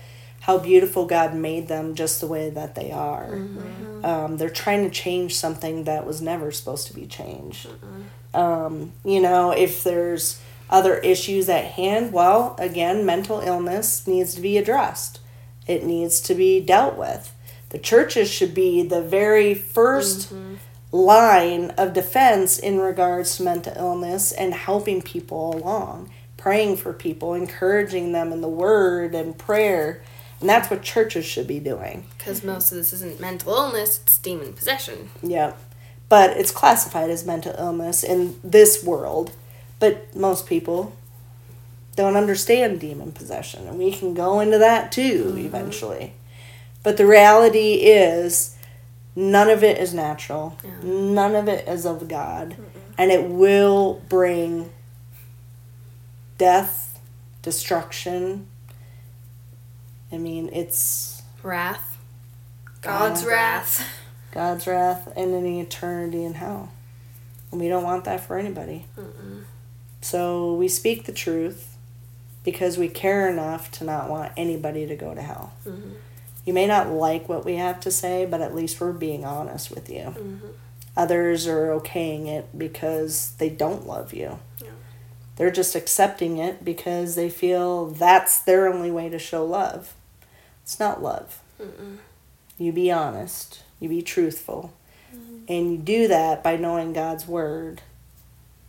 how 0.50 0.58
beautiful 0.58 1.06
God 1.06 1.36
made 1.36 1.68
them 1.68 1.94
just 1.94 2.20
the 2.20 2.26
way 2.26 2.50
that 2.50 2.74
they 2.74 2.90
are. 2.92 3.36
Um, 4.04 4.38
they're 4.38 4.50
trying 4.50 4.84
to 4.84 4.90
change 4.90 5.36
something 5.36 5.84
that 5.84 6.08
was 6.08 6.24
never 6.24 6.52
supposed 6.52 6.88
to 6.88 6.94
be 6.96 7.06
changed. 7.06 7.68
Um, 8.34 8.94
you 9.06 9.22
know, 9.22 9.52
if 9.52 9.84
there's 9.84 10.42
other 10.72 10.98
issues 10.98 11.50
at 11.50 11.66
hand, 11.66 12.12
well, 12.14 12.56
again, 12.58 13.06
mental 13.06 13.42
illness 13.42 14.08
needs 14.08 14.34
to 14.34 14.42
be 14.42 14.58
addressed. 14.58 15.20
It 15.68 15.84
needs 15.86 16.20
to 16.22 16.34
be 16.34 16.60
dealt 16.60 16.98
with. 16.98 17.32
The 17.70 17.78
churches 17.78 18.28
should 18.32 18.56
be 18.56 18.82
the 18.82 19.04
very 19.04 19.54
1st 19.54 20.34
line 20.92 21.70
of 21.78 21.94
defense 21.94 22.58
in 22.58 22.80
regards 22.80 23.38
to 23.38 23.44
mental 23.44 23.74
illness 23.78 24.32
and 24.32 24.56
helping 24.56 25.04
people 25.04 25.56
along, 25.56 26.10
praying 26.38 26.78
for 26.78 26.92
people, 26.92 27.36
encouraging 27.36 28.14
them 28.14 28.32
in 28.34 28.42
the 28.42 28.48
word 28.48 29.14
and 29.14 29.38
prayer. 29.38 30.02
And 30.40 30.50
that's 30.50 30.70
what 30.70 30.82
churches 30.82 31.26
should 31.26 31.48
be 31.48 31.60
doing. 31.60 32.06
Because 32.18 32.44
most 32.44 32.72
of 32.72 32.78
this 32.78 32.94
isn't 32.94 33.20
mental 33.20 33.54
illness, 33.54 34.00
it's 34.02 34.18
demon 34.18 34.54
possession. 34.54 35.10
Yeah. 35.22 35.54
But 36.08 36.38
it's 36.38 36.52
classified 36.52 37.10
as 37.10 37.26
mental 37.26 37.54
illness 37.58 38.04
in 38.04 38.40
this 38.44 38.84
world. 38.84 39.32
But 39.80 40.16
most 40.16 40.48
people 40.48 40.96
don't 41.96 42.16
understand 42.16 42.80
demon 42.80 43.12
possession. 43.12 43.68
And 43.68 43.78
we 43.78 43.92
can 43.92 44.14
go 44.14 44.40
into 44.40 44.58
that 44.58 44.92
too 44.92 45.26
mm-hmm. 45.26 45.46
eventually. 45.46 46.14
But 46.84 46.96
the 46.98 47.06
reality 47.06 47.74
is, 47.74 48.56
none 49.16 49.50
of 49.50 49.64
it 49.64 49.78
is 49.78 49.94
natural, 49.94 50.58
none 50.82 51.36
of 51.36 51.50
it 51.50 51.68
is 51.68 51.86
of 51.86 52.08
God. 52.08 52.56
And 52.98 53.12
it 53.12 53.26
will 53.26 54.02
bring 54.08 54.72
death, 56.38 57.00
destruction. 57.42 58.48
I 60.12 60.18
mean, 60.18 60.50
it's 60.52 61.22
Wrath. 61.44 61.98
God's 62.82 63.26
wrath. 63.26 63.88
God's 64.32 64.66
wrath 64.68 65.12
and 65.16 65.34
an 65.34 65.46
eternity 65.46 66.24
in 66.24 66.36
hell. 66.36 66.72
And 67.52 67.60
we 67.60 67.68
don't 67.68 67.84
want 67.84 68.06
that 68.06 68.22
for 68.22 68.38
anybody. 68.38 68.86
So 70.02 70.54
we 70.54 70.68
speak 70.68 71.06
the 71.06 71.12
truth 71.12 71.76
because 72.44 72.78
we 72.78 72.88
care 72.88 73.30
enough 73.30 73.70
to 73.72 73.84
not 73.84 74.10
want 74.10 74.32
anybody 74.38 74.88
to 74.88 74.96
go 74.96 75.14
to 75.14 75.22
hell. 75.22 75.54
You 76.46 76.54
may 76.54 76.68
not 76.68 76.90
like 76.90 77.28
what 77.28 77.44
we 77.44 77.56
have 77.56 77.80
to 77.82 77.92
say, 77.92 78.26
but 78.26 78.42
at 78.42 78.56
least 78.56 78.80
we're 78.80 78.94
being 78.94 79.26
honest 79.26 79.72
with 79.72 79.90
you. 79.90 80.40
Others 80.96 81.48
are 81.48 81.68
okaying 81.70 82.28
it 82.28 82.58
because 82.58 83.32
they 83.38 83.50
don't 83.50 83.86
love 83.88 84.14
you. 84.14 84.40
Yeah. 84.62 84.70
They're 85.36 85.52
just 85.52 85.76
accepting 85.76 86.38
it 86.38 86.64
because 86.66 87.16
they 87.16 87.30
feel 87.30 87.88
that's 87.88 88.40
their 88.40 88.68
only 88.72 88.92
way 88.92 89.10
to 89.10 89.20
show 89.20 89.46
love. 89.46 89.94
It's 90.70 90.80
not 90.80 91.02
love. 91.02 91.42
You 92.60 92.72
be 92.72 92.92
honest. 92.92 93.64
You 93.80 93.90
be 93.90 94.04
truthful. 94.04 94.72
Mm-hmm. 95.12 95.38
And 95.48 95.72
you 95.72 95.78
do 95.80 96.08
that 96.08 96.44
by 96.44 96.58
knowing 96.58 96.94
God's 96.94 97.28
word, 97.28 97.82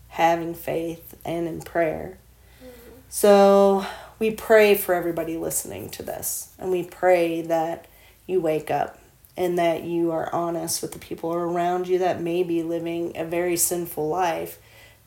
having 0.08 0.54
faith, 0.54 1.14
and 1.26 1.46
in 1.46 1.60
prayer. 1.60 2.16
Mm-hmm. 2.64 3.00
So 3.10 3.84
we 4.18 4.30
pray 4.30 4.76
for 4.76 4.94
everybody 4.94 5.36
listening 5.36 5.90
to 5.90 6.02
this. 6.02 6.54
And 6.58 6.70
we 6.70 6.84
pray 6.84 7.42
that 7.42 7.84
you 8.26 8.40
wake 8.40 8.70
up 8.70 8.98
and 9.36 9.58
that 9.58 9.82
you 9.84 10.10
are 10.10 10.34
honest 10.34 10.80
with 10.80 10.92
the 10.92 10.98
people 10.98 11.34
around 11.34 11.86
you 11.86 11.98
that 11.98 12.22
may 12.22 12.42
be 12.42 12.62
living 12.62 13.14
a 13.14 13.26
very 13.26 13.58
sinful 13.58 14.08
life 14.08 14.58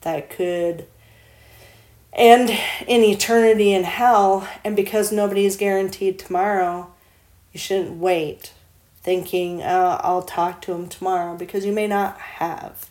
that 0.01 0.29
could 0.29 0.85
end 2.13 2.49
in 2.87 3.01
eternity 3.03 3.73
in 3.73 3.83
hell. 3.83 4.47
And 4.63 4.75
because 4.75 5.11
nobody 5.11 5.45
is 5.45 5.57
guaranteed 5.57 6.19
tomorrow, 6.19 6.91
you 7.51 7.59
shouldn't 7.59 7.97
wait 7.97 8.53
thinking, 9.03 9.61
uh, 9.61 9.99
I'll 10.01 10.21
talk 10.21 10.61
to 10.63 10.73
him 10.73 10.87
tomorrow 10.87 11.35
because 11.35 11.65
you 11.65 11.73
may 11.73 11.87
not 11.87 12.17
have 12.17 12.89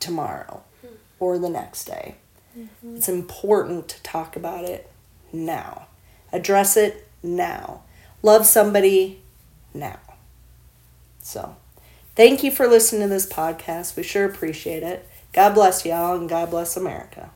tomorrow 0.00 0.62
or 1.20 1.38
the 1.38 1.50
next 1.50 1.84
day. 1.84 2.16
It's 2.94 3.08
important 3.08 3.88
to 3.88 4.02
talk 4.02 4.34
about 4.34 4.64
it 4.64 4.90
now, 5.30 5.88
address 6.32 6.76
it 6.78 7.06
now, 7.22 7.82
love 8.22 8.46
somebody 8.46 9.20
now. 9.74 10.00
So, 11.20 11.56
thank 12.14 12.42
you 12.42 12.50
for 12.50 12.66
listening 12.66 13.02
to 13.02 13.08
this 13.08 13.26
podcast. 13.26 13.94
We 13.94 14.02
sure 14.02 14.24
appreciate 14.24 14.82
it. 14.82 15.06
God 15.34 15.54
bless 15.54 15.84
y'all 15.84 16.16
and 16.16 16.30
God 16.30 16.48
bless 16.48 16.78
America. 16.78 17.30